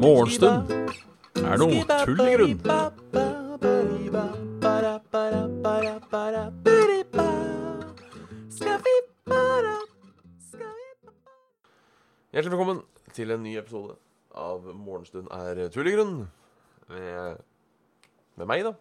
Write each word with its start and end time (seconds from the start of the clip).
Morgenstund 0.00 0.72
er 1.38 1.60
noe 1.60 1.84
tull 2.02 2.22
i 2.24 2.32
grunn. 2.34 2.56
Hjertelig 12.30 12.50
velkommen 12.50 12.82
til 13.14 13.30
en 13.30 13.42
ny 13.46 13.54
episode 13.60 13.94
av 14.34 14.66
Morgenstund 14.74 15.30
er 15.30 15.62
tull 15.70 15.86
i 15.86 15.94
grunn. 15.94 16.26
Med, 16.90 17.38
med 18.34 18.50
meg, 18.50 18.66
da. 18.66 18.74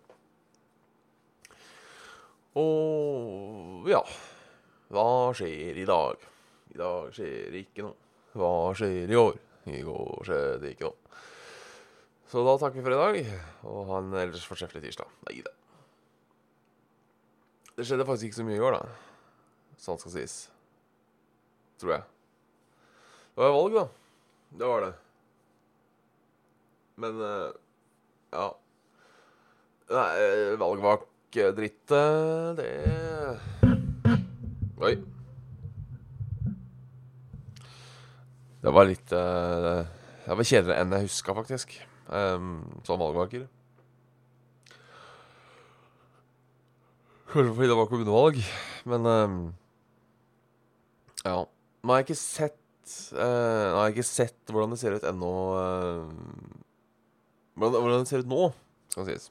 Og 2.58 3.86
ja 3.94 4.02
Hva 4.90 5.30
skjer 5.38 5.78
i 5.78 5.86
dag? 5.86 6.24
I 6.74 6.80
dag 6.80 7.12
skjer 7.14 7.58
ikke 7.60 7.86
noe. 7.86 7.98
Hva 8.34 8.74
skjer 8.78 9.12
i 9.12 9.18
år? 9.18 9.36
I 9.70 9.82
går 9.86 10.26
skjedde 10.26 10.72
ikke 10.74 10.90
noe. 10.90 11.20
Så 12.30 12.42
da 12.46 12.56
takker 12.62 12.78
vi 12.80 12.86
for 12.86 12.94
i 12.94 12.98
dag, 12.98 13.44
og 13.70 13.90
ha 13.90 14.00
en 14.02 14.16
ellers 14.22 14.46
fortreffelig 14.46 14.84
tirsdag. 14.88 15.10
Nei 15.28 15.42
da. 15.46 15.54
Det 17.78 17.86
skjedde 17.86 18.06
faktisk 18.06 18.30
ikke 18.30 18.40
så 18.40 18.46
mye 18.46 18.58
i 18.58 18.62
går, 18.62 18.78
da. 18.78 19.38
Sånn 19.82 20.02
skal 20.02 20.14
sies. 20.14 20.40
Tror 21.82 21.96
jeg. 21.96 22.08
Det 23.34 23.46
var 23.46 23.56
valg, 23.56 23.78
da. 23.78 23.86
Det 24.62 24.72
var 24.74 24.86
det. 24.88 24.92
Men 27.00 27.22
eh, 27.30 27.62
ja. 28.34 28.50
Nei, 29.90 30.10
valget 30.66 30.86
var 30.86 31.00
ikke 31.06 31.54
dritt, 31.58 31.98
det 32.60 33.59
Oi. 34.80 34.94
Det 38.64 38.72
var 38.72 38.86
litt 38.88 39.12
uh, 39.12 39.84
Det 40.24 40.38
var 40.40 40.48
kjedeligere 40.48 40.78
enn 40.80 40.96
jeg 40.96 41.10
huska, 41.10 41.36
faktisk. 41.36 41.74
Um, 42.08 42.62
som 42.88 43.02
valgvaker. 43.02 43.44
Kanskje 47.30 47.54
fordi 47.58 47.70
det 47.70 47.78
var 47.78 47.92
kommunevalg, 47.92 48.40
men 48.90 49.10
um, 49.12 49.36
Ja. 51.28 51.44
Nå 51.44 51.92
har 51.92 52.00
jeg 52.00 52.10
ikke 52.10 52.20
sett 52.22 52.96
uh, 53.14 53.20
Nå 53.20 53.76
har 53.76 53.90
jeg 53.90 53.98
ikke 53.98 54.10
sett 54.14 54.56
hvordan 54.56 54.74
det 54.74 54.80
ser 54.82 54.96
ut 54.96 55.12
ennå 55.12 55.36
uh, 55.60 56.08
hvordan, 57.60 57.84
hvordan 57.84 58.08
det 58.08 58.10
ser 58.10 58.24
ut 58.24 58.32
nå, 58.32 58.50
skal 58.96 59.12
sies. 59.12 59.30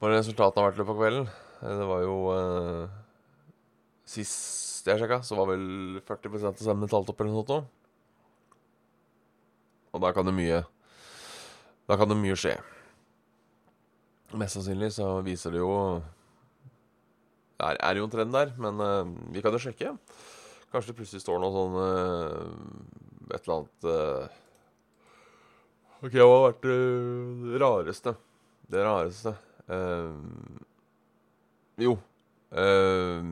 Hva 0.00 0.16
resultatene 0.16 0.64
har 0.64 0.72
vært 0.72 0.80
i 0.80 0.82
løpet 0.82 0.94
av 0.96 1.02
kvelden. 1.04 1.34
Eh, 1.64 1.78
Det 1.78 1.88
var 1.88 2.04
jo 2.04 2.16
uh, 2.28 2.88
Sist 4.04 4.84
jeg 4.84 5.00
sjekka, 5.00 5.22
så 5.24 5.36
var 5.38 5.48
vel 5.48 6.02
40 6.04 6.44
av 6.44 6.58
stemmene 6.60 6.90
talt 6.92 7.08
opp 7.08 7.20
eller 7.24 7.32
noe 7.32 7.46
sånt. 7.48 7.70
Og 9.94 10.02
da 10.02 10.10
kan 10.12 10.26
det 10.28 10.34
mye 10.36 10.60
Da 11.88 11.96
kan 11.96 12.10
det 12.10 12.18
mye 12.20 12.36
skje. 12.36 12.58
Mest 14.34 14.58
sannsynlig 14.58 14.90
så 14.96 15.08
viser 15.24 15.54
det 15.54 15.62
jo 15.62 15.72
Det 17.56 17.70
er, 17.78 17.96
jo 17.96 18.04
en 18.08 18.12
trend 18.12 18.34
der, 18.34 18.52
men 18.58 18.80
eh, 18.82 19.12
vi 19.32 19.42
kan 19.44 19.54
jo 19.54 19.62
sjekke. 19.62 19.94
Kanskje 20.72 20.90
det 20.90 20.98
plutselig 20.98 21.22
står 21.22 21.40
noe 21.40 21.54
sånn 21.54 21.76
eh, 21.80 23.36
Et 23.36 23.40
eller 23.40 23.56
annet 23.56 23.88
eh, 23.94 24.40
OK, 26.04 26.18
hva 26.20 26.28
har 26.34 26.46
vært 26.50 26.66
det 26.66 27.60
rareste? 27.62 28.16
Det 28.68 28.82
rareste 28.84 29.32
eh, 29.72 30.64
Jo. 31.80 31.96
eh, 32.54 33.22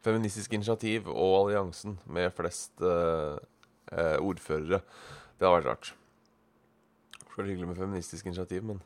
Feministisk 0.00 0.52
initiativ 0.52 1.08
og 1.10 1.34
alliansen 1.40 1.98
med 2.06 2.30
flest 2.32 2.80
eh, 2.80 3.38
eh, 3.92 4.16
ordførere. 4.22 4.80
Det 5.38 5.48
har 5.48 5.58
vært 5.58 5.68
rart. 5.70 5.94
Var 7.40 7.48
hyggelig 7.48 7.68
med 7.70 7.78
feministisk 7.78 8.26
initiativ, 8.26 8.64
men 8.68 8.80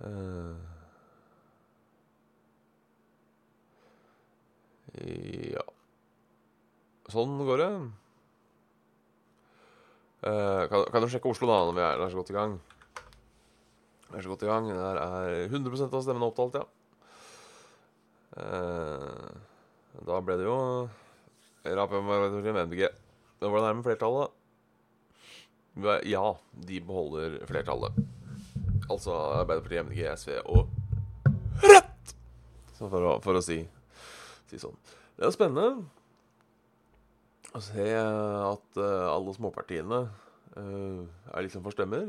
uh, 0.00 0.56
Ja. 5.52 5.64
Sånn 7.12 7.34
går 7.44 7.60
det. 7.60 7.70
Uh, 10.22 10.64
kan, 10.70 10.86
kan 10.94 11.04
du 11.04 11.10
sjekke 11.12 11.28
Oslo, 11.28 11.50
da, 11.50 11.60
når 11.68 11.76
vi 11.76 11.84
er, 11.84 12.00
er 12.06 12.14
så 12.14 12.22
godt 12.22 12.32
i 12.32 12.38
gang? 12.38 12.56
Vi 14.08 14.16
er 14.16 14.24
så 14.24 14.32
godt 14.32 14.46
i 14.46 14.48
gang. 14.48 14.72
Der 14.72 15.02
er 15.02 15.36
100 15.50 15.90
av 15.90 16.06
stemmene 16.06 16.30
opptalt, 16.32 16.56
ja. 16.56 16.64
Eh, 18.36 19.32
da 20.08 20.20
ble 20.24 20.38
det 20.40 20.46
jo 20.46 20.58
med 21.64 22.64
MDG. 22.66 22.86
Da 23.42 23.50
var 23.50 23.60
det 23.60 23.66
nærme 23.68 23.84
flertallet. 23.86 24.38
Ja, 26.08 26.24
de 26.68 26.80
beholder 26.84 27.38
flertallet. 27.48 27.96
Altså 28.90 29.14
Arbeiderpartiet, 29.40 29.86
MDG, 29.86 30.04
SV 30.16 30.30
og 30.44 30.68
Rødt! 31.62 32.14
For 32.82 33.04
å, 33.06 33.12
for 33.22 33.38
å 33.38 33.42
si, 33.44 33.60
si 34.50 34.58
sånn. 34.58 34.74
Det 35.14 35.28
er 35.28 35.34
spennende 35.34 35.84
å 37.52 37.60
se 37.62 37.86
at 37.92 38.80
eh, 38.80 39.06
alle 39.12 39.34
småpartiene 39.36 40.00
uh, 40.08 41.00
er 41.36 41.44
liksom 41.44 41.62
for 41.64 41.76
stemmer. 41.76 42.08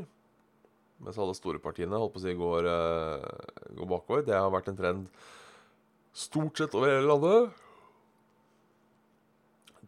Mens 1.04 1.18
alle 1.20 1.36
store 1.36 1.60
partiene 1.62 1.98
holdt 2.00 2.14
på 2.14 2.22
å 2.22 2.24
si 2.24 2.34
går, 2.38 2.68
uh, 2.68 3.72
går 3.76 3.90
bakover. 3.90 4.24
Det 4.26 4.34
har 4.34 4.52
vært 4.54 4.72
en 4.72 4.78
trend 4.80 5.06
stort 6.14 6.58
sett 6.58 6.74
over 6.78 6.92
hele 6.92 7.08
landet. 7.10 7.62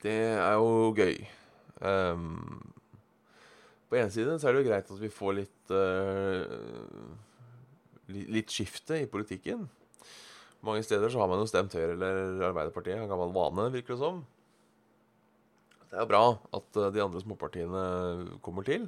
Det 0.02 0.16
er 0.34 0.56
jo 0.58 0.90
gøy. 0.96 1.16
Um, 1.80 2.74
på 3.86 3.98
ene 4.00 4.10
side 4.12 4.36
så 4.40 4.48
er 4.48 4.56
det 4.56 4.64
jo 4.64 4.68
greit 4.70 4.90
at 4.90 5.02
vi 5.02 5.12
får 5.12 5.34
litt 5.42 5.72
uh, 5.74 6.44
Litt 8.06 8.52
skifte 8.54 9.00
i 9.02 9.08
politikken. 9.10 9.64
Mange 10.62 10.84
steder 10.86 11.10
så 11.10 11.18
har 11.18 11.26
man 11.30 11.40
jo 11.42 11.48
stemt 11.50 11.74
Høyre 11.74 11.96
eller 11.96 12.44
Arbeiderpartiet. 12.52 13.00
En 13.00 13.10
gammel 13.10 13.32
vane, 13.34 13.64
virker 13.74 13.96
det 13.96 13.98
som. 13.98 14.20
Det 15.90 15.98
er 15.98 16.04
jo 16.04 16.10
bra 16.12 16.20
at 16.54 16.78
eh, 16.78 16.92
de 16.94 17.02
andre 17.02 17.22
småpartiene 17.24 17.82
kommer 18.46 18.62
til. 18.66 18.86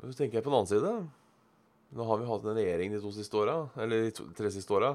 Men 0.00 0.10
så 0.10 0.18
tenker 0.18 0.40
jeg 0.40 0.46
på 0.46 0.50
den 0.50 0.58
annen 0.58 0.72
side 0.72 0.92
Nå 1.94 2.06
har 2.08 2.18
vi 2.18 2.26
hatt 2.28 2.46
en 2.48 2.58
regjering 2.58 2.94
de 2.94 3.00
to 3.02 3.12
siste 3.14 3.38
åra, 3.38 3.56
eller 3.78 4.08
de 4.08 4.14
to, 4.16 4.26
tre 4.34 4.50
siste 4.50 4.74
åra. 4.74 4.94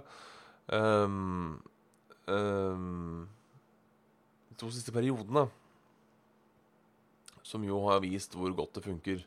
Um, 0.68 1.56
um, 2.28 3.24
de 4.50 4.60
to 4.60 4.72
siste 4.76 4.94
periodene. 4.96 5.48
Som 7.48 7.64
jo 7.66 7.80
har 7.88 8.04
vist 8.04 8.36
hvor 8.36 8.52
godt 8.54 8.76
det 8.78 8.86
funker 8.86 9.24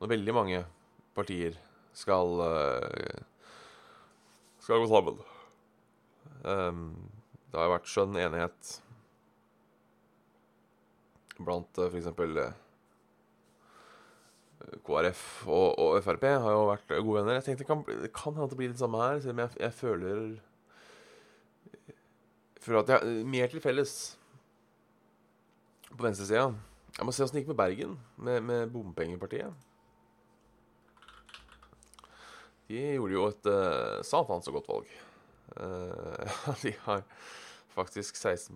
når 0.00 0.14
veldig 0.14 0.34
mange 0.34 0.62
partier 1.14 1.58
skal 1.94 2.40
eh, 2.46 3.20
skal 4.62 4.78
gå 4.78 4.88
sammen. 4.88 5.18
Um, 6.42 6.94
det 7.50 7.58
har 7.58 7.66
jo 7.66 7.74
vært 7.74 7.90
skjønn 7.90 8.18
enighet 8.18 8.72
blant 11.42 11.80
uh, 11.82 11.88
f.eks. 11.90 12.08
KrF 14.86 15.22
og, 15.48 15.78
og 15.78 15.98
Frp 16.04 16.24
har 16.28 16.54
jo 16.54 16.64
vært 16.70 16.94
gode 16.94 17.18
venner. 17.20 17.38
Jeg 17.38 17.46
tenkte 17.46 17.64
det 17.64 17.68
kan, 17.68 17.84
det 17.88 18.10
kan 18.16 18.34
hende 18.36 18.48
det 18.50 18.58
blir 18.60 18.72
det 18.72 18.80
samme 18.80 19.00
her, 19.02 19.20
selv 19.20 19.36
om 19.36 19.44
jeg, 19.44 19.56
jeg 19.60 19.78
føler 19.78 20.24
Føler 22.62 22.78
at 22.78 22.90
jeg 22.92 23.00
har 23.02 23.24
mer 23.26 23.48
til 23.50 23.62
felles 23.64 23.92
på 25.90 26.04
venstresida. 26.04 26.52
Jeg 26.94 27.06
må 27.08 27.14
se 27.14 27.24
åssen 27.24 27.34
det 27.34 27.42
gikk 27.42 27.50
med 27.50 27.58
Bergen, 27.58 27.96
med, 28.22 28.44
med 28.46 28.70
bompengepartiet. 28.70 29.50
De 32.68 32.78
gjorde 32.94 33.16
jo 33.16 33.24
et 33.28 33.48
uh, 33.50 33.98
satans 34.06 34.46
så 34.46 34.54
godt 34.54 34.70
valg. 34.70 34.92
Uh, 35.56 36.54
de 36.64 36.72
har 36.84 37.02
faktisk 37.74 38.16
16 38.16 38.54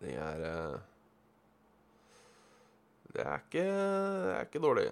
Det 0.00 0.14
er 0.16 0.44
eh, 0.48 0.89
Det 3.10 3.24
er 3.24 3.42
ikke 3.42 3.64
Det 3.64 4.34
er 4.36 4.44
ikke 4.46 4.62
dårlig. 4.62 4.86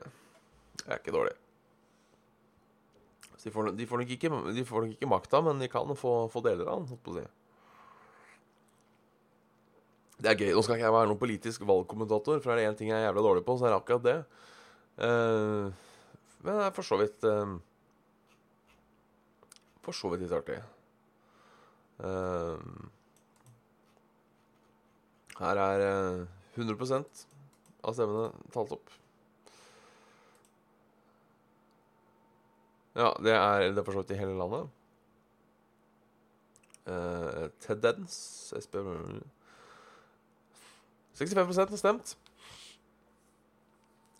Det 0.78 0.88
er 0.88 1.00
ikke 1.02 1.14
dårlig. 1.14 1.34
De 3.38 3.52
får, 3.54 3.70
de 3.78 3.86
får 3.86 4.00
nok 4.02 4.10
ikke, 4.10 4.30
de 4.54 4.64
får 4.66 4.84
nok 4.84 4.94
ikke 4.96 5.08
makta, 5.08 5.40
men 5.46 5.60
de 5.62 5.68
kan 5.70 5.96
få, 5.96 6.14
få 6.32 6.40
deler 6.44 6.66
av 6.66 6.80
den. 6.80 6.88
holdt 6.90 7.04
på 7.06 7.14
å 7.14 7.20
si. 7.20 7.26
Det 10.18 10.32
er 10.32 10.40
gøy. 10.40 10.50
Nå 10.56 10.64
skal 10.66 10.74
ikke 10.76 10.88
jeg 10.88 10.96
være 10.96 11.08
noen 11.12 11.20
politisk 11.20 11.62
valgkommentator, 11.68 12.42
for 12.42 12.52
er 12.52 12.58
det 12.58 12.66
én 12.66 12.78
ting 12.80 12.90
jeg 12.90 12.98
er 12.98 13.06
jævla 13.06 13.22
dårlig 13.28 13.44
på, 13.46 13.54
så 13.54 13.68
er 13.68 13.72
det 13.72 13.78
akkurat 13.78 14.06
det. 14.08 14.16
Uh, 14.98 15.70
men 16.42 16.58
det 16.58 16.66
er 16.66 16.74
for 16.74 16.86
så 16.86 16.98
vidt 16.98 17.22
uh, 17.22 17.54
For 19.86 19.94
så 19.94 20.10
vidt 20.10 20.26
litt 20.26 20.34
artig. 20.34 20.58
Uh, 22.02 22.58
her 25.38 25.60
er 25.62 25.82
eh, 25.86 26.24
100 26.58 26.74
av 27.86 27.94
stemmene 27.96 28.30
talt 28.54 28.74
opp. 28.74 28.90
Ja, 32.98 33.12
det 33.22 33.34
er 33.36 33.68
det 33.70 33.78
er 33.78 33.86
for 33.86 33.94
så 33.94 34.02
vidt 34.02 34.16
i 34.16 34.18
hele 34.18 34.34
landet. 34.38 34.70
Uh, 36.88 37.46
tendens 37.62 38.14
SB 38.56 38.80
65 41.18 41.58
har 41.58 41.76
stemt. 41.78 42.14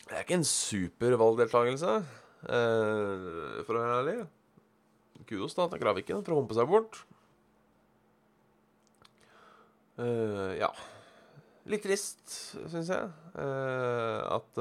Det 0.09 0.17
er 0.17 0.25
ikke 0.25 0.39
en 0.39 0.47
super 0.47 1.17
valgdeltakelse, 1.21 1.95
uh, 2.49 3.63
for 3.65 3.75
å 3.75 3.83
være 3.83 3.97
ærlig. 4.03 4.19
Kudos 5.29 5.57
da 5.57 5.67
til 5.69 5.83
Graviken 5.83 6.23
for 6.23 6.37
å 6.37 6.43
humpe 6.43 6.57
seg 6.57 6.71
bort. 6.71 7.03
Uh, 9.99 10.55
ja 10.61 10.71
Litt 11.69 11.83
trist, 11.85 12.23
syns 12.73 12.89
jeg, 12.89 13.11
at 13.37 14.61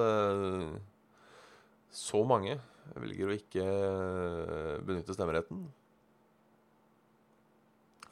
så 1.98 2.20
mange 2.28 2.58
velger 2.98 3.30
å 3.30 3.36
ikke 3.38 3.66
benytte 4.88 5.16
stemmeretten. 5.16 5.66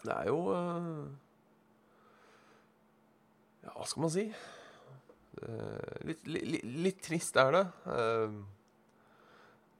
Det 0.05 0.13
er 0.13 0.29
jo 0.29 0.39
Ja, 3.65 3.71
hva 3.73 3.87
skal 3.89 4.05
man 4.05 4.13
si? 4.13 4.27
Litt, 6.05 6.21
litt, 6.29 6.63
litt, 6.63 6.99
trist 7.03 7.35
er 7.41 7.51
det. 7.55 7.63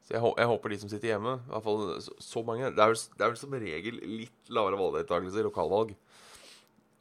Så 0.05 0.13
jeg, 0.13 0.21
jeg, 0.21 0.49
håper 0.51 0.73
de 0.73 0.79
som 0.81 0.89
sitter 0.91 1.13
hjemme 1.13 1.31
I 1.39 1.47
hvert 1.49 1.65
fall 1.65 1.79
så, 2.03 2.11
så 2.21 2.43
mange 2.45 2.67
det 2.67 2.81
er, 2.83 2.91
vel, 2.91 2.99
det 2.99 3.23
er, 3.23 3.31
vel, 3.31 3.39
som 3.41 3.55
regel 3.57 3.95
litt 4.05 4.51
lavere 4.53 4.77
valgdeltakelse 4.77 5.41
i 5.41 5.45
lokalvalg 5.47 5.95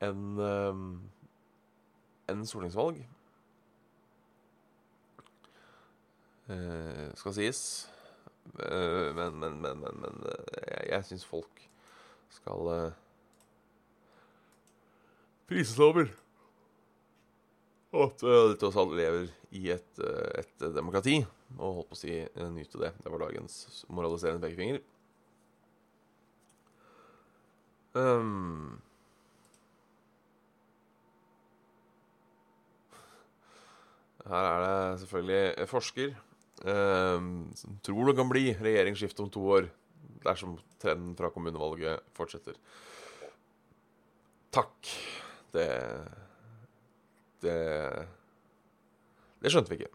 enn 0.05 0.39
enn 2.31 2.47
stortingsvalg. 2.49 3.03
skal 7.17 7.33
sies. 7.33 7.61
men, 8.53 9.39
men, 9.41 9.55
men, 9.63 9.79
men, 9.81 10.03
men 10.03 10.19
jeg, 10.29 10.83
jeg 10.91 11.07
syns 11.09 11.25
folk 11.25 11.63
skal 12.37 12.69
prises 15.49 15.81
over 15.81 16.11
at 17.95 18.25
uh, 18.27 18.49
de 18.51 18.57
tross 18.59 18.77
alt 18.81 18.97
lever 18.99 19.29
i 19.55 19.69
et, 19.75 20.01
uh, 20.03 20.31
et, 20.41 20.67
demokrati, 20.75 21.21
og 21.59 21.79
holdt 21.81 21.93
på 21.93 21.99
å 21.99 22.01
si 22.01 22.17
nyte 22.57 22.81
det. 22.83 22.91
Det 23.05 23.13
var 23.13 23.23
dagens 23.27 23.85
moraliserende 23.87 24.43
pekefinger. 24.43 24.81
Um, 27.95 28.81
her 34.31 34.47
er 34.49 34.63
det 34.65 35.01
selvfølgelig 35.03 35.69
forsker 35.71 36.15
eh, 36.65 37.27
som 37.61 37.79
tror 37.85 38.09
det 38.09 38.17
kan 38.19 38.31
bli 38.31 38.47
regjeringsskifte 38.57 39.25
om 39.25 39.33
to 39.33 39.45
år 39.59 39.69
dersom 40.25 40.57
trenden 40.81 41.13
fra 41.19 41.31
kommunevalget 41.33 42.05
fortsetter. 42.17 42.57
Takk 44.55 44.91
det 45.55 45.69
Det 47.45 47.59
Det 49.45 49.53
skjønte 49.53 49.71
vi 49.71 49.83
ikke. 49.83 49.93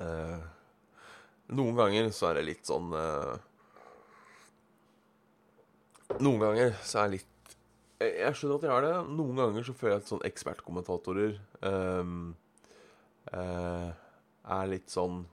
Eh, 0.00 0.42
noen 1.50 1.76
ganger 1.76 2.12
så 2.14 2.30
er 2.30 2.38
det 2.38 2.46
litt 2.46 2.68
sånn 2.68 2.92
eh, 2.94 3.34
Noen 6.22 6.40
ganger 6.42 6.76
så 6.86 7.02
er 7.02 7.10
det 7.10 7.18
litt 7.18 7.56
Jeg 8.00 8.36
skjønner 8.38 8.56
at 8.56 8.64
de 8.64 8.70
har 8.70 8.86
det. 8.86 8.94
Noen 9.18 9.42
ganger 9.42 9.66
så 9.66 9.74
føler 9.76 9.96
jeg 9.96 10.04
at 10.04 10.12
sånn 10.12 10.24
ekspertkommentatorer 10.24 11.34
um, 11.66 12.30
uh, 13.32 13.90
er 14.50 14.70
litt 14.70 14.92
sånn 14.92 15.24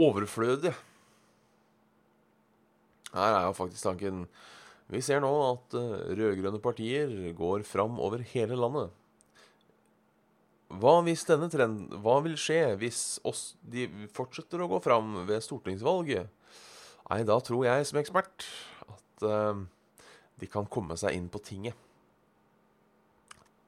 overflødige. 0.00 0.76
Her 3.10 3.34
er 3.34 3.44
jo 3.48 3.58
faktisk 3.58 3.84
tanken 3.88 4.24
vi 4.90 5.02
ser 5.04 5.20
nå 5.22 5.30
at 5.44 5.76
uh, 5.78 6.08
rød-grønne 6.18 6.58
partier 6.62 7.12
går 7.38 7.62
fram 7.68 8.00
over 8.02 8.24
hele 8.32 8.58
landet. 8.58 8.90
Hva 10.70 11.00
trenden 11.02 11.88
Hva 12.02 12.16
vil 12.22 12.36
skje 12.38 12.76
hvis 12.78 13.20
oss, 13.26 13.56
de 13.62 13.88
fortsetter 14.14 14.62
å 14.62 14.68
gå 14.70 14.80
fram 14.82 15.26
ved 15.28 15.42
stortingsvalget? 15.42 16.30
Nei, 17.10 17.22
da 17.26 17.38
tror 17.42 17.64
jeg 17.66 17.86
som 17.86 17.98
ekspert 17.98 18.46
at 18.86 19.26
uh, 19.26 19.62
de 20.38 20.50
kan 20.50 20.66
komme 20.66 20.96
seg 20.98 21.14
inn 21.18 21.30
på 21.30 21.42
tinget. 21.42 21.74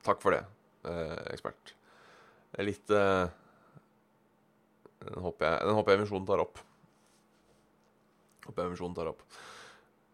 Takk 0.03 0.23
for 0.23 0.35
det, 0.35 0.43
uh, 0.87 1.19
ekspert. 1.35 1.75
Litt 2.61 2.93
uh, 2.93 3.31
Den 5.01 5.23
håper 5.25 5.49
jeg, 5.49 5.95
den 5.97 6.03
Misjonen 6.05 6.29
tar 6.29 6.43
opp. 6.45 6.61
Håper 8.47 8.67
jeg 8.67 8.75
Misjonen 8.75 8.99
tar 8.99 9.13
opp. 9.15 9.25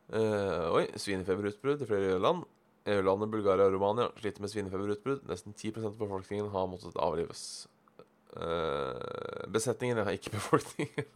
Uh, 0.09 0.69
oi, 0.73 0.85
svinefeberutbrudd 0.97 1.83
i 1.85 1.89
flere 1.89 2.21
land. 2.23 2.47
EU-landet 2.89 3.33
Bulgaria 3.33 3.67
og 3.69 3.75
Romania 3.75 4.07
sliter 4.21 4.45
med 4.45 4.53
svinefeberutbrudd. 4.53 5.27
Nesten 5.29 5.57
10% 5.57 5.91
av 5.91 5.99
befolkningen 5.99 6.49
har 6.55 6.71
måttet 6.71 6.97
avlives. 7.03 7.43
Uh, 8.39 9.45
besetningen, 9.53 9.99
ja, 9.99 10.15
ikke 10.15 10.35
befolkningen. 10.39 11.09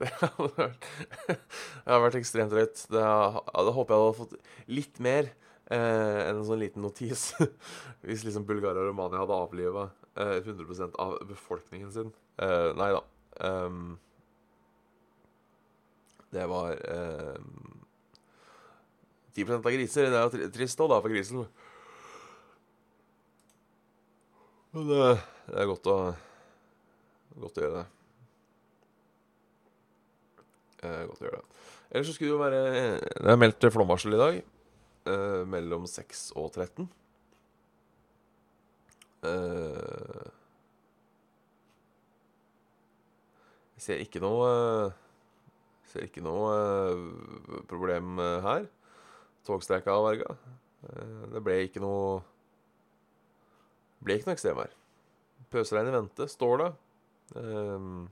det, 0.00 0.10
hadde 0.20 0.50
vært, 0.56 0.90
det 1.28 1.90
har 1.90 2.04
vært 2.06 2.18
ekstremt 2.20 2.54
drøyt. 2.54 2.84
Det, 2.88 3.02
det, 3.02 3.74
håper 3.78 3.94
jeg 3.94 4.04
hadde 4.04 4.18
fått 4.20 4.36
litt 4.70 5.02
mer 5.02 5.30
uh, 5.70 6.20
enn 6.28 6.38
en 6.38 6.46
sånn 6.48 6.62
liten 6.62 6.86
notis. 6.86 7.30
Hvis 8.06 8.26
liksom 8.26 8.46
Bulgaria 8.48 8.82
og 8.82 8.90
Romania 8.90 9.22
hadde 9.22 9.42
avliva 9.46 9.90
100% 10.14 10.98
av 11.00 11.18
befolkningen 11.28 11.92
sin. 11.92 12.10
nei 12.76 12.90
da. 12.92 13.02
Um, 13.40 13.94
det 16.32 16.44
var 16.48 16.76
um, 17.38 17.80
10 19.34 19.52
av 19.52 19.68
griser. 19.72 20.08
Det 20.08 20.18
er 20.20 20.44
jo 20.44 20.52
trist 20.52 20.80
òg, 20.80 20.92
da, 20.92 21.00
for 21.04 21.12
grisen. 21.12 21.44
Men 24.72 24.88
det, 24.88 25.00
det 25.50 25.58
er 25.60 25.68
godt 25.68 25.90
å, 25.92 25.96
godt 27.42 27.60
å 27.60 27.66
gjøre 27.66 27.82
det. 27.82 27.88
Er 30.88 31.04
godt 31.10 31.20
å 31.20 31.28
gjøre 31.28 31.42
det. 31.42 31.60
Ellers 31.92 32.08
så 32.08 32.16
skulle 32.16 32.30
det 32.30 32.32
jo 32.32 32.40
være 32.40 32.60
Det 33.04 33.28
er 33.34 33.38
meldt 33.38 33.68
flomvarsel 33.74 34.16
i 34.16 34.20
dag. 34.22 34.40
Eh, 35.12 35.42
mellom 35.52 35.84
6 35.90 36.30
og 36.40 36.48
13. 36.54 36.88
Eh, 39.22 40.30
jeg 43.76 43.84
ser 43.84 44.02
ikke 44.02 44.22
noe 44.22 44.48
Ser 45.92 46.08
ikke 46.08 46.22
noe 46.24 46.50
uh, 46.96 47.58
problem 47.68 48.16
eh, 48.22 48.38
her 48.40 48.62
togstreika 49.44 49.92
avverga. 49.92 50.38
Uh, 50.86 51.26
det 51.34 51.42
ble 51.44 51.58
ikke 51.66 51.82
noe 51.84 52.22
ble 54.00 54.16
ikke 54.16 54.30
noe 54.30 54.38
ekstremvær. 54.38 54.72
Pøsregn 55.52 55.90
i 55.90 55.94
vente, 55.94 56.26
står 56.32 56.62
det. 56.62 56.70
Um, 57.36 58.06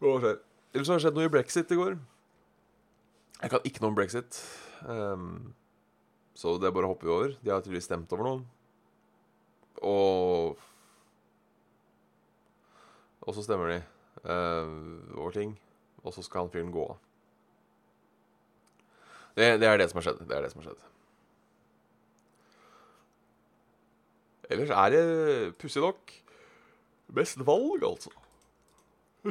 Hva 0.00 0.16
skjer? 0.20 0.40
Ellers 0.74 0.90
har 0.90 1.00
det 1.00 1.04
skjedd 1.06 1.16
noe 1.18 1.28
i 1.28 1.32
brexit 1.32 1.72
i 1.72 1.76
går. 1.80 1.96
Jeg 3.40 3.52
kan 3.52 3.64
ikke 3.68 3.82
noe 3.82 3.94
om 3.94 3.96
brexit. 3.96 4.44
Um, 4.86 5.52
så 6.34 6.56
det 6.60 6.72
bare 6.72 6.88
hopper 6.88 7.08
vi 7.08 7.14
over. 7.14 7.36
De 7.42 7.52
har 7.52 7.62
tydeligvis 7.64 7.88
stemt 7.90 8.12
over 8.16 8.28
noen. 8.28 8.44
Og 9.84 10.60
Og 13.20 13.34
så 13.36 13.44
stemmer 13.44 13.68
de 13.68 13.78
uh, 14.24 15.18
over 15.20 15.30
ting, 15.30 15.52
og 16.02 16.14
så 16.14 16.22
skal 16.24 16.46
han 16.46 16.52
fyren 16.52 16.72
gå 16.72 16.82
av. 16.82 16.96
Det, 19.36 19.60
det, 19.60 19.68
er 19.68 19.76
det 19.78 19.90
som 19.90 20.00
har 20.00 20.06
skjedd. 20.08 20.24
Det 20.26 20.36
er 20.36 20.42
det 20.42 20.50
som 20.52 20.62
har 20.62 20.70
skjedd. 20.70 20.86
Ellers 24.50 24.72
er 24.74 24.94
det 24.94 25.04
pussig 25.60 25.84
nok 25.84 26.14
best 27.14 27.44
valg, 27.46 27.84
altså. 27.86 28.10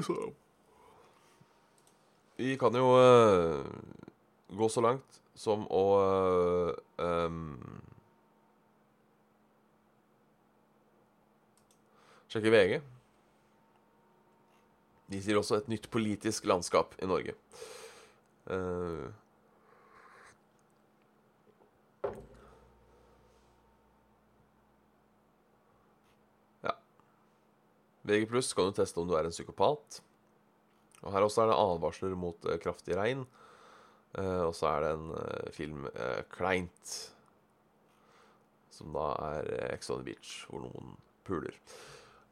Så. 0.05 0.15
Vi 2.39 2.53
kan 2.61 2.75
jo 2.77 2.93
uh, 2.95 3.65
gå 4.49 4.69
så 4.69 4.81
langt 4.81 5.21
som 5.37 5.65
å 5.71 5.85
um, 6.97 7.59
Sjekke 12.29 12.51
VG. 12.53 12.75
De 15.09 15.19
sier 15.25 15.39
også 15.39 15.57
et 15.57 15.69
nytt 15.71 15.87
politisk 15.89 16.45
landskap 16.45 16.93
i 17.01 17.07
Norge. 17.09 17.33
Uh, 18.45 19.09
ja. 26.61 26.75
VG 28.05 28.29
pluss 28.29 28.53
kan 28.53 28.69
du 28.69 28.77
teste 28.77 29.01
om 29.01 29.09
du 29.09 29.17
er 29.17 29.25
en 29.25 29.33
psykopat. 29.33 30.03
Og 31.01 31.09
Her 31.15 31.25
også 31.25 31.47
er 31.47 31.49
det 31.49 31.57
advarsler 31.63 32.13
mot 32.13 32.45
uh, 32.45 32.59
kraftig 32.61 32.93
regn. 32.99 33.25
Uh, 34.17 34.47
og 34.47 34.55
så 34.57 34.71
er 34.71 34.83
det 34.83 34.89
en 34.95 35.11
uh, 35.13 35.51
film, 35.53 35.85
uh, 35.93 36.21
'Kleint', 36.33 36.95
som 38.73 38.95
da 38.95 39.11
er 39.27 39.73
Ex 39.75 39.89
on 39.93 40.01
the 40.01 40.07
Beach, 40.07 40.45
hvor 40.49 40.63
noen 40.63 40.95
puler. 41.27 41.53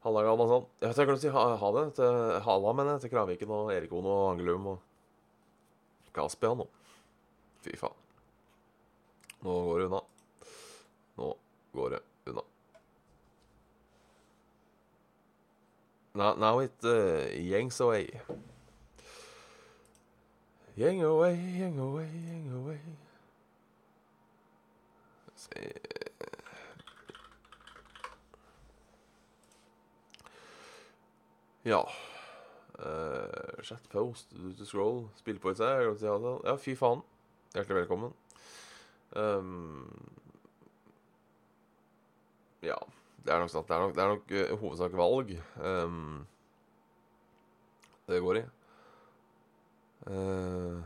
Halla, 0.02 0.24
Galmasan. 0.26 0.66
Jeg 0.80 0.88
vet 0.88 0.98
jeg 0.98 1.08
glemte 1.08 1.20
å 1.20 1.26
si 1.26 1.32
ha, 1.34 1.44
ha 1.60 1.70
det 1.74 1.84
til 1.98 2.18
jeg. 2.46 3.00
Til 3.02 3.10
Kraviken 3.12 3.54
og 3.54 3.72
Erikon 3.74 4.06
og 4.06 4.26
Angelum 4.32 4.68
og 4.72 6.12
Kaspian 6.14 6.62
og 6.64 6.70
Fy 7.62 7.74
faen. 7.78 7.96
Nå 9.42 9.56
går 9.66 9.82
det 9.82 9.88
unna. 9.90 10.00
Nå 11.18 11.32
går 11.74 11.96
det 11.96 12.02
unna. 12.30 12.46
Now, 16.14 16.34
now 16.34 16.58
it 16.58 16.72
uh, 16.84 17.26
yanks 17.34 17.80
away. 17.80 18.08
Yang 20.78 21.02
away, 21.02 21.34
gjeng 21.58 21.78
away, 21.82 22.06
gjeng 22.06 22.52
away. 22.54 22.78
Se 25.34 25.72
Ja. 31.64 31.82
Uh, 32.78 33.62
chat 33.62 33.82
post, 33.90 34.30
do 34.30 34.52
to 34.54 34.64
scroll, 34.64 35.10
spille 35.16 35.42
på 35.42 35.50
et 35.50 35.58
seg. 35.58 35.82
Ja, 36.46 36.54
fy 36.54 36.76
faen. 36.78 37.02
Hjertelig 37.56 37.80
velkommen. 37.80 38.14
Um, 39.16 39.90
ja. 42.62 42.78
Det 43.26 43.34
er 43.34 43.42
nok 43.42 43.50
sant. 43.50 43.66
Det 43.66 43.74
er 43.74 43.82
nok, 43.82 43.96
det 43.96 44.04
er 44.04 44.14
nok 44.14 44.30
uh, 44.30 44.54
hovedsak 44.62 44.94
valg 44.94 45.34
um, 45.58 46.22
det 48.06 48.22
går 48.22 48.44
i. 48.44 48.46
Uh, 50.08 50.80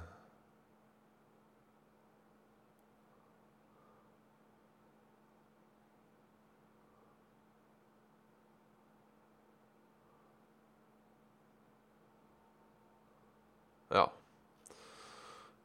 ja. 13.91 14.09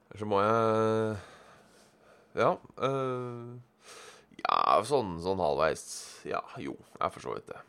Eller 0.09 0.19
så 0.19 0.25
må 0.25 0.41
jeg 0.45 1.17
Ja. 2.37 2.51
Uh, 2.77 3.57
ja, 4.37 4.83
sånn, 4.85 5.17
sånn 5.25 5.41
halvveis. 5.41 5.87
Ja, 6.29 6.43
jo, 6.61 6.75
jeg 6.93 7.07
er 7.07 7.15
for 7.15 7.25
så 7.25 7.33
vidt 7.33 7.49
det. 7.49 7.63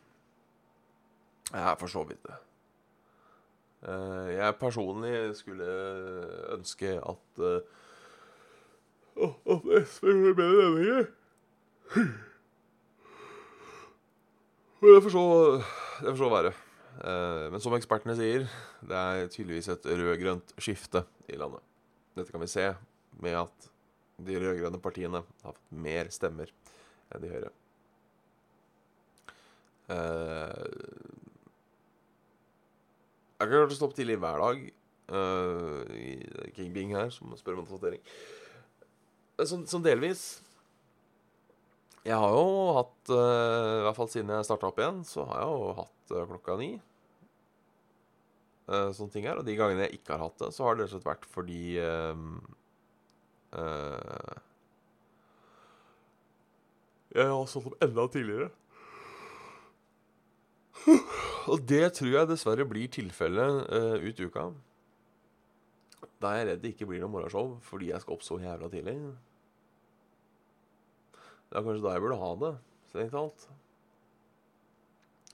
Jeg 1.49 1.65
er 1.65 1.81
for 1.81 1.89
så 1.89 2.05
vidt 2.05 2.21
det. 2.27 2.37
Uh, 3.79 4.27
jeg 4.33 4.57
personlig 4.59 5.13
skulle 5.39 5.67
ønske 6.51 6.97
at 6.99 7.39
uh, 7.39 7.61
At 9.19 9.69
SV 9.87 10.05
gjorde 10.07 10.35
bedre 10.35 10.65
endringer. 10.67 11.05
Men 14.79 14.93
det 14.95 15.03
får 15.03 15.13
så, 15.15 15.23
det 15.99 16.11
får 16.11 16.21
så 16.21 16.29
være. 16.31 16.51
Uh, 16.99 17.45
men 17.51 17.63
som 17.63 17.75
ekspertene 17.75 18.15
sier, 18.19 18.45
det 18.83 18.99
er 18.99 19.31
tydeligvis 19.31 19.71
et 19.71 19.87
rød-grønt 19.91 20.53
skifte 20.59 21.03
i 21.27 21.39
landet. 21.39 21.63
Dette 22.15 22.31
kan 22.35 22.43
vi 22.43 22.51
se 22.51 22.67
med 23.23 23.35
at 23.41 23.69
de 24.23 24.39
rød-grønne 24.39 24.79
partiene 24.83 25.23
har 25.43 25.55
fått 25.55 25.79
mer 25.87 26.11
stemmer 26.15 26.51
enn 27.11 27.23
de 27.23 27.31
høyre. 27.31 27.51
Jeg 33.39 33.47
kan 33.47 33.71
stå 33.71 33.87
opp 33.87 33.95
tidlig 33.95 34.17
hver 34.19 34.41
dag 34.41 34.63
uh, 35.15 35.79
i 35.95 36.19
King 36.57 36.73
Bing 36.75 36.91
her, 36.91 37.07
som 37.13 37.31
spør 37.39 37.55
om 37.55 37.61
en 37.63 37.69
oppdatering. 37.69 38.01
Sånn, 39.39 39.63
sånn 39.69 39.85
delvis. 39.85 40.23
Jeg 42.03 42.17
har 42.19 42.35
jo 42.35 42.75
hatt, 42.75 42.99
uh, 43.13 43.79
i 43.79 43.85
hvert 43.85 43.95
fall 43.95 44.11
siden 44.11 44.33
jeg 44.35 44.47
starta 44.47 44.67
opp 44.67 44.81
igjen, 44.83 44.99
så 45.07 45.23
har 45.29 45.39
jeg 45.39 45.53
jo 45.53 45.71
hatt 45.79 46.15
uh, 46.17 46.25
klokka 46.33 46.59
ni. 46.59 46.71
Sånne 48.69 49.09
ting 49.09 49.25
her. 49.25 49.39
Og 49.39 49.47
de 49.47 49.55
gangene 49.57 49.87
jeg 49.87 49.97
ikke 49.97 50.13
har 50.13 50.27
hatt 50.27 50.43
det, 50.43 50.51
så 50.53 50.67
har 50.67 50.75
det 50.75 50.83
rett 50.83 50.91
og 50.91 50.99
slett 50.99 51.07
vært 51.07 51.23
fordi 51.33 51.61
Jeg 57.17 57.25
har 57.31 57.47
stått 57.49 57.71
opp 57.71 57.81
enda 57.87 58.05
tidligere. 58.13 58.51
Og 61.49 61.63
det 61.69 61.85
tror 61.97 62.11
jeg 62.13 62.29
dessverre 62.29 62.65
blir 62.69 62.91
tilfellet 62.93 63.69
uh, 63.73 63.95
ut 64.03 64.19
uka. 64.21 64.49
Da 66.19 66.33
er 66.33 66.41
jeg 66.41 66.47
redd 66.49 66.61
det 66.63 66.73
ikke 66.73 66.87
blir 66.89 67.01
noe 67.01 67.11
morgenshow 67.13 67.55
fordi 67.65 67.89
jeg 67.93 68.03
skal 68.03 68.17
opp 68.17 68.25
så 68.25 68.37
jævla 68.41 68.69
tidlig. 68.71 68.95
Det 71.49 71.57
er 71.57 71.65
kanskje 71.65 71.85
da 71.85 71.95
jeg 71.95 72.03
burde 72.03 72.19
ha 72.21 72.31
det, 72.43 72.51
strengt 72.91 73.15
talt. 73.15 73.47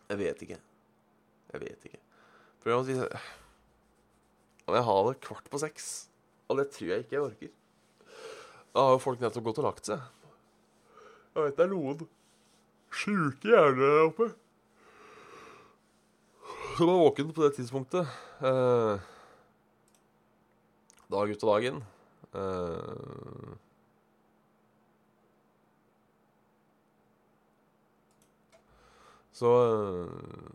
Jeg 0.06 0.22
vet 0.22 0.44
ikke. 0.46 0.60
Jeg 1.52 1.64
vet 1.66 1.88
ikke. 1.90 2.02
For 2.62 2.72
jeg 2.72 2.80
må 2.80 2.86
si 2.88 2.96
Om 4.66 4.76
jeg 4.78 4.86
har 4.88 5.02
det 5.06 5.20
kvart 5.22 5.50
på 5.54 5.60
seks 5.62 5.86
Og 6.50 6.58
det 6.58 6.66
tror 6.74 6.88
jeg 6.90 7.04
ikke 7.04 7.16
jeg 7.16 7.26
orker. 7.26 7.52
Da 8.74 8.86
har 8.86 8.96
jo 8.96 9.02
folk 9.04 9.22
nettopp 9.22 9.46
gått 9.50 9.60
og 9.62 9.68
lagt 9.68 9.90
seg. 9.90 10.02
Jeg 11.36 11.46
vet 11.46 11.60
det 11.60 11.66
er 11.66 11.72
noen 11.74 12.08
sjuke 12.96 13.50
hjerner 13.50 13.82
der 13.84 14.08
oppe 14.08 14.28
som 16.78 16.88
var 16.88 16.98
våken 16.98 17.34
på 17.34 17.44
det 17.44 17.56
tidspunktet. 17.56 18.08
Eh, 18.44 19.00
dag 21.12 21.30
ut 21.32 21.44
og 21.44 21.52
dag 21.52 21.68
inn. 21.70 21.78
Eh, 22.36 23.54
så 29.36 29.52
eh, 29.64 30.52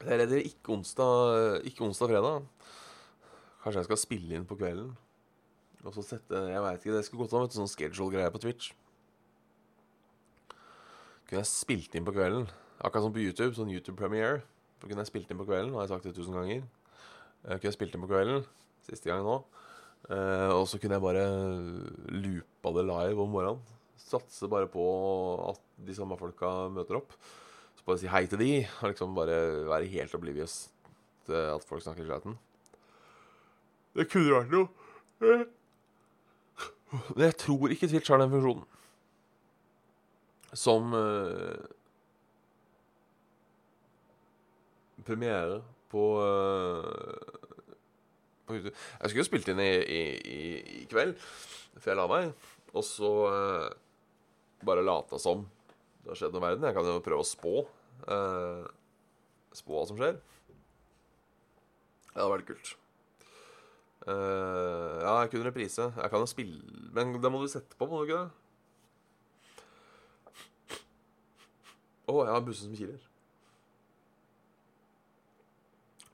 Jeg 0.00 0.16
er 0.16 0.32
ikke 0.40 0.72
onsdag, 0.72 1.60
ikke 1.68 1.84
onsdag-fredag. 1.84 2.46
Kanskje 3.60 3.82
jeg 3.82 3.88
skal 3.90 4.00
spille 4.00 4.38
inn 4.38 4.48
på 4.48 4.56
kvelden. 4.56 4.94
Og 5.84 5.92
så 5.92 6.04
sette 6.04 6.40
Jeg 6.48 6.62
veit 6.64 6.80
ikke, 6.80 6.96
det 6.96 7.04
skulle 7.04 7.26
gått 7.26 7.36
an 7.36 7.44
med 7.44 7.58
sånn 7.58 7.68
schedule-greie 7.68 8.32
på 8.32 8.40
Twitch. 8.40 8.72
Kunne 11.28 11.42
jeg 11.44 11.52
spilt 11.52 11.94
inn 11.94 12.08
på 12.08 12.16
kvelden. 12.16 12.48
Akkurat 12.80 13.04
som 13.04 13.12
på 13.12 13.20
YouTube, 13.20 13.52
sånn 13.56 13.72
YouTube 13.72 13.98
premiere. 14.00 14.40
Da 14.80 14.88
kunne 14.88 15.04
jeg 15.04 15.10
spilt 15.10 15.32
inn 15.32 15.40
på 15.40 15.44
kvelden, 15.48 15.74
har 15.76 15.84
jeg 15.84 15.92
sagt 15.92 16.06
det 16.08 16.14
tusen 16.16 16.36
ganger. 16.36 16.62
Jeg 17.44 17.60
kunne 17.60 17.74
spilt 17.76 17.96
inn 17.96 18.04
på 18.04 18.08
kvelden, 18.08 18.46
siste 18.86 19.10
gang 19.10 19.20
nå. 19.26 19.36
Eh, 20.08 20.50
og 20.54 20.64
så 20.68 20.80
kunne 20.80 20.96
jeg 20.96 21.04
bare 21.04 21.24
loopa 22.16 22.72
det 22.78 22.86
live 22.88 23.20
om 23.20 23.34
morgenen. 23.36 23.76
Satse 24.00 24.48
bare 24.50 24.68
på 24.72 24.84
at 25.50 25.60
de 25.86 25.94
samme 25.94 26.16
folka 26.18 26.70
møter 26.72 26.98
opp. 26.98 27.12
Så 27.76 27.84
bare 27.86 28.00
si 28.00 28.08
hei 28.10 28.24
til 28.28 28.40
de, 28.40 28.52
og 28.80 28.90
liksom 28.90 29.12
bare 29.16 29.36
være 29.68 29.90
helt 29.92 30.16
oblivious 30.16 30.62
til 31.28 31.36
at 31.36 31.66
folk 31.68 31.84
snakker 31.84 32.04
i 32.06 32.08
chatten. 32.08 32.38
Det 33.96 34.08
kunne 34.08 34.38
vært 34.38 34.54
noe. 34.54 34.68
Men 37.12 37.24
jeg 37.26 37.36
tror 37.44 37.72
ikke 37.72 37.88
Twitch 37.90 38.10
har 38.10 38.22
den 38.22 38.32
funksjonen. 38.32 38.64
Som 40.56 40.94
uh, 40.96 41.60
premiere 45.06 45.60
på, 45.90 46.04
uh, 46.22 47.56
på 48.46 48.56
YouTube. 48.56 48.74
Jeg 48.74 49.10
skulle 49.10 49.24
jo 49.24 49.28
spilt 49.28 49.50
inn 49.52 49.62
i, 49.62 49.70
i, 49.70 50.02
i, 50.16 50.40
i, 50.80 50.82
kveld, 50.90 51.16
før 51.76 51.92
jeg 51.92 52.00
la 52.00 52.08
meg. 52.10 52.48
Og 52.70 52.86
så 52.86 53.12
uh, 53.30 53.68
bare 54.66 54.86
lata 54.86 55.18
som 55.20 55.46
det 56.00 56.12
har 56.12 56.20
skjedd 56.20 56.36
noe 56.36 56.42
i 56.42 56.46
verden. 56.48 56.68
Jeg 56.68 56.76
kan 56.76 56.88
jo 56.88 57.00
prøve 57.04 57.24
å 57.24 57.28
spå. 57.28 57.54
spå 59.52 59.74
hva 59.74 59.86
som 59.88 59.98
skjer. 60.00 60.20
Ja, 62.10 62.14
Det 62.14 62.22
hadde 62.22 62.32
vært 62.38 62.48
kult. 62.48 62.76
Uh, 64.08 64.96
ja, 65.04 65.12
jeg 65.20 65.32
kunne 65.34 65.50
reprise. 65.50 65.90
Jeg 65.92 66.10
kan 66.10 66.22
jo 66.24 66.28
spille 66.30 66.62
Men 66.96 67.12
det 67.20 67.32
må 67.32 67.42
du 67.42 67.50
sette 67.52 67.76
på, 67.76 67.84
må 67.84 68.00
du 68.00 68.08
ikke 68.08 68.22
det? 68.22 68.30
Å, 72.08 72.12
oh, 72.14 72.24
jeg 72.24 72.32
har 72.32 72.42
bussen 72.42 72.70
som 72.70 72.78
kiler. 72.78 73.09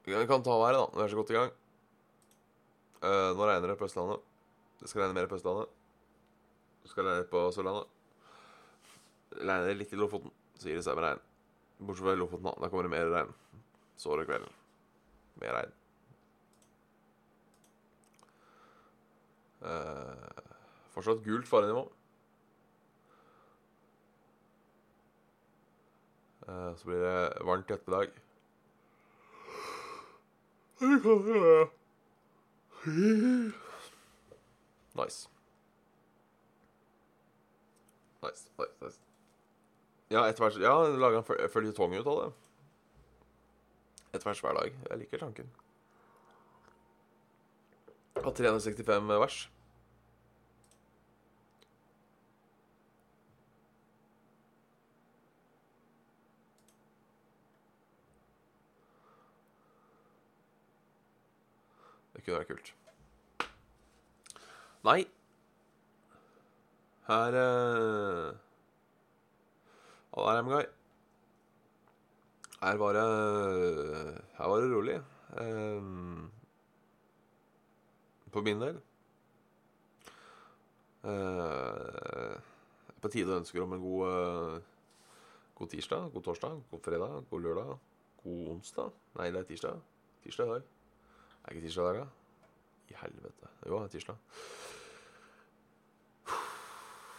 Vi 0.07 0.27
kan 0.27 0.43
ta 0.43 0.55
været, 0.55 0.77
da. 0.79 0.87
Vi 0.95 1.03
er 1.03 1.09
så 1.09 1.17
godt 1.19 1.31
i 1.31 1.35
gang. 1.35 1.53
Uh, 3.03 3.33
nå 3.35 3.47
regner 3.47 3.73
det 3.73 3.79
på 3.79 3.89
Østlandet. 3.89 4.23
Det 4.81 4.89
skal 4.89 5.03
regne 5.03 5.15
mer 5.19 5.27
på 5.27 5.35
Østlandet. 5.35 5.73
Det 6.83 6.91
skal 6.91 7.09
regne 7.09 7.25
på 7.27 7.41
Sørlandet. 7.51 7.89
Regner 9.41 9.75
litt 9.75 9.93
i 9.93 9.99
Lofoten, 9.99 10.31
så 10.55 10.69
gir 10.71 10.79
det 10.79 10.85
seg 10.87 10.95
med 10.95 11.05
regn. 11.09 11.25
Bortsett 11.81 12.07
fra 12.07 12.15
Lofoten, 12.15 12.47
da. 12.47 12.53
Der 12.63 12.71
kommer 12.71 12.87
det 12.87 12.93
mer 12.93 13.11
regn. 13.11 13.33
Så 13.99 14.15
er 14.15 14.29
kvelden. 14.29 14.55
Mer 15.43 15.57
regn. 15.59 15.75
Uh, 19.67 20.45
fortsatt 20.95 21.25
gult 21.27 21.51
farenivå. 21.51 21.83
Uh, 26.47 26.71
så 26.79 26.93
blir 26.93 27.03
det 27.03 27.19
varmt 27.51 27.75
i 27.75 27.75
ettermiddag. 27.75 28.23
Nice. 34.95 35.29
Nice, 38.23 38.49
nice, 38.59 38.75
nice. 38.83 38.99
Ja, 40.11 40.23
etter 40.29 40.45
hvert 40.45 40.61
Ja, 40.63 40.75
lager 40.97 41.19
en 41.19 41.25
føl- 41.27 41.49
føljetong 41.53 41.95
ut 41.99 42.07
av 42.07 42.19
det. 42.23 42.33
Etter 44.15 44.25
hvert 44.31 44.41
hver 44.45 44.55
dag. 44.61 44.73
Jeg 44.91 44.99
liker 44.99 45.19
tanken. 45.19 45.51
Av 48.17 48.33
365 48.35 49.09
vers. 49.21 49.49
Det 62.27 62.35
er 62.35 62.47
kult. 62.49 62.73
Nei. 64.87 65.05
Her 67.07 67.37
uh... 67.39 68.35
Halla, 70.17 70.35
Remguy. 70.39 70.65
Her 72.63 72.81
var 72.83 72.99
det 72.99 73.07
Her 74.39 74.49
var 74.49 74.61
det 74.61 74.73
rolig. 74.73 75.01
Um, 75.39 76.31
på 78.33 78.43
min 78.43 78.61
del. 78.61 78.81
Uh, 81.07 82.35
på 83.01 83.13
tide 83.13 83.31
å 83.31 83.39
ønske 83.39 83.63
om 83.63 83.77
en 83.77 83.85
god 83.85 84.07
uh, 84.11 84.73
God 85.57 85.71
tirsdag, 85.73 86.11
god 86.13 86.25
torsdag, 86.27 86.63
god 86.71 86.81
fredag, 86.85 87.21
god 87.31 87.41
lørdag, 87.41 87.77
god 88.25 88.49
onsdag. 88.57 88.91
Nei, 89.17 89.31
det 89.31 89.45
er 89.45 89.53
tirsdag. 89.53 89.79
Tirsdag 90.25 90.51
i 90.51 90.57
dag. 90.57 90.76
Er 91.47 91.55
ikke 91.55 91.67
tirsdag 91.69 91.85
der, 91.85 92.01
da? 92.01 92.07
I 92.89 92.95
helvete. 93.03 93.49
Jo, 93.67 93.79
det 93.79 93.85
er 93.85 93.89
tirsdag. 93.89 94.17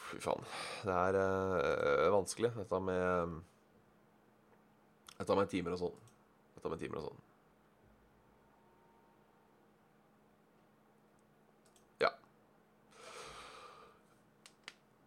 Fy 0.07 0.19
faen. 0.24 0.43
Det 0.88 0.96
er 0.96 1.17
uh, 1.19 2.13
vanskelig, 2.13 2.51
dette 2.55 2.79
med 2.84 3.39
Dette 5.17 5.36
med 5.36 5.50
timer 5.51 5.74
og 5.75 5.81
sånn. 5.81 5.98
Dette 6.57 6.72
med 6.72 6.79
timer 6.84 7.00
og 7.00 7.07
sånn. 7.07 7.24
Ja. 12.03 12.12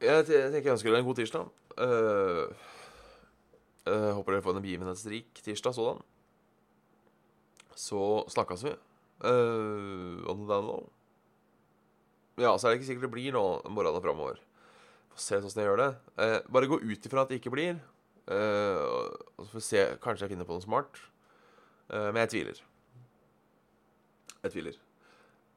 Jeg 0.03 0.27
tenker 0.27 0.59
jeg 0.65 0.75
ønsker 0.75 0.91
dere 0.91 1.05
en 1.05 1.09
god 1.09 1.21
tirsdag. 1.21 1.49
Uh, 1.77 2.45
uh, 3.87 4.11
håper 4.17 4.35
dere 4.35 4.45
får 4.49 4.59
en 4.59 4.65
begivenhetsrik 4.65 5.45
tirsdag 5.45 5.77
sådan. 5.77 6.05
Så 7.77 8.00
snakkes 8.35 8.67
vi. 8.67 8.77
Uh, 9.21 10.25
on 10.31 10.41
the 10.41 10.49
down. 10.49 10.87
Ja, 12.41 12.55
så 12.57 12.67
er 12.67 12.73
det 12.73 12.81
ikke 12.81 12.89
sikkert 12.89 13.09
det 13.09 13.12
blir 13.12 13.35
nå 13.37 13.45
morgenen 13.69 14.00
framover. 14.00 14.39
Får 15.12 15.21
se 15.21 15.39
åssen 15.45 15.61
jeg 15.61 15.69
gjør 15.69 15.81
det. 15.83 15.89
Uh, 16.17 16.39
bare 16.49 16.69
gå 16.71 16.79
ut 16.81 17.09
ifra 17.09 17.25
at 17.25 17.33
det 17.33 17.41
ikke 17.41 17.53
blir. 17.53 17.81
Uh, 18.31 18.81
og 19.37 19.45
så 19.45 19.49
får 19.50 19.59
vi 19.59 19.67
se 19.67 19.81
Kanskje 20.05 20.25
jeg 20.25 20.33
finner 20.33 20.49
på 20.49 20.57
noe 20.57 20.65
smart. 20.65 21.00
Uh, 21.91 22.09
men 22.12 22.23
jeg 22.23 22.33
tviler. 22.35 22.62
Jeg 24.41 24.55
tviler. 24.55 24.79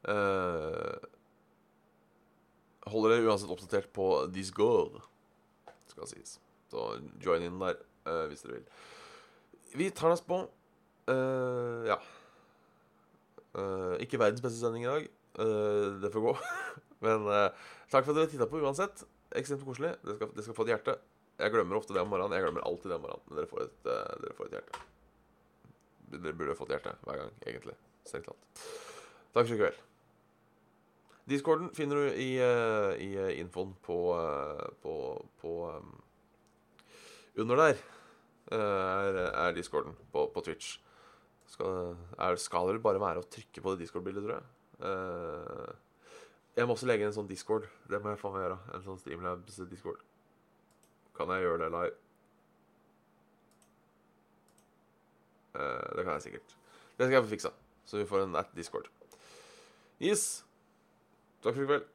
Uh, 0.03 0.97
holder 2.91 3.13
dere 3.13 3.29
uansett 3.29 3.53
oppdatert 3.53 3.93
på 3.95 4.07
Discord, 4.33 4.97
skal 5.87 6.09
sies. 6.09 6.35
Så 6.73 6.89
join 7.23 7.45
in 7.45 7.61
der 7.61 7.79
hvis 8.27 8.43
dere 8.43 8.57
vil. 8.57 8.65
Vi 9.79 9.87
tar 9.95 10.11
oss 10.11 10.25
på. 10.27 10.41
Ja. 11.87 11.95
Eh, 13.53 13.95
ikke 14.01 14.19
verdens 14.21 14.41
beste 14.41 14.59
sending 14.59 14.85
i 14.85 14.89
dag. 14.89 15.09
Uh, 15.33 16.01
det 16.01 16.11
får 16.13 16.21
gå. 16.21 16.33
Men 17.05 17.25
eh, 17.25 17.69
takk 17.89 18.05
for 18.05 18.13
at 18.13 18.19
dere 18.19 18.29
titta 18.29 18.45
på 18.49 18.61
uansett 18.61 19.03
ekstremt 19.37 19.65
koselig. 19.65 19.95
Dere 20.05 20.17
skal, 20.19 20.33
dere 20.33 20.45
skal 20.45 20.57
få 20.57 20.65
et 20.67 20.73
hjerte. 20.75 20.97
Jeg 21.41 21.53
glemmer 21.55 21.79
ofte 21.79 21.95
det 21.95 22.03
om 22.03 22.11
morgenen. 22.13 22.35
Jeg 22.37 22.45
glemmer 22.45 22.65
alltid 22.67 22.91
det 22.91 22.99
om 22.99 23.05
morgenen. 23.07 23.25
Men 23.29 23.39
dere 23.39 23.49
får 23.49 23.63
et, 23.65 23.79
uh, 23.89 24.11
dere 24.23 24.37
får 24.37 24.49
et 24.49 24.57
hjerte. 24.59 24.83
Dere 26.13 26.35
burde 26.37 26.57
fått 26.57 26.75
hjerte 26.75 26.93
hver 27.01 27.19
gang, 27.23 27.33
egentlig. 27.49 27.75
Strengt 28.05 28.29
tatt. 28.29 28.63
Takk 29.33 29.49
for 29.49 29.55
i 29.55 29.59
kveld. 29.63 29.81
Discorden 31.33 31.69
finner 31.73 32.01
du 32.01 32.19
i, 32.19 32.29
uh, 32.43 32.93
i 32.99 33.39
infoen 33.41 33.73
på, 33.85 33.99
uh, 34.13 34.65
på, 34.83 34.95
på 35.41 35.53
um, 35.71 35.93
Under 37.39 37.57
der 37.63 37.77
er, 38.53 39.15
er 39.31 39.53
discorden 39.55 39.95
på, 40.13 40.27
på 40.35 40.41
Twitch. 40.45 40.75
Skal, 41.53 41.93
er, 42.17 42.37
skal 42.41 42.71
det 42.73 42.81
bare 42.83 43.01
være 43.01 43.21
å 43.21 43.29
trykke 43.29 43.61
på 43.61 43.73
det 43.73 43.85
discord-bildet, 43.85 44.25
tror 44.25 44.39
jeg. 44.39 45.75
Jeg 46.53 46.69
må 46.69 46.75
også 46.75 46.89
legge 46.89 47.05
en 47.07 47.13
sånn 47.15 47.29
discord. 47.29 47.65
Det 47.89 47.97
må 48.01 48.11
jeg 48.11 48.21
faen 48.21 48.35
meg 48.35 48.43
gjøre. 48.45 48.57
En 48.75 48.83
sånn 48.85 48.99
Streamlabs 49.01 49.61
discord. 49.71 50.01
Kan 51.17 51.31
jeg 51.33 51.45
gjøre 51.45 51.63
det 51.63 51.69
live? 51.73 51.95
Uh, 55.53 55.85
det 55.97 56.03
kan 56.03 56.13
jeg 56.15 56.25
sikkert. 56.27 56.53
Det 56.97 57.07
skal 57.07 57.15
jeg 57.17 57.25
få 57.25 57.31
fiksa. 57.33 57.53
Så 57.89 57.99
vi 57.99 58.05
får 58.09 58.25
en 58.25 58.37
at 58.37 58.53
discord. 58.57 58.89
Yes. 60.01 60.43
Takk 61.41 61.57
for 61.57 61.65
i 61.65 61.69
kveld. 61.69 61.89